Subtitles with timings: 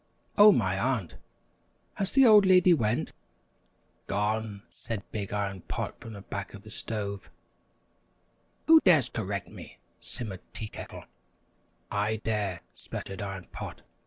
[0.35, 1.15] "Oh, my aunt!
[1.93, 3.11] has the old lady went?"
[4.07, 7.29] "Gone!" said Big Iron Pot from the back of the stove.
[8.67, 11.05] [Illustration: "Oh, my aunt!"] "Who dares correct me?" simmered Tea Kettle.
[11.91, 13.83] "I dare," sputtered Iron Pot.